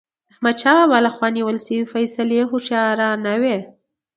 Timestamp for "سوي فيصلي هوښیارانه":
1.67-3.33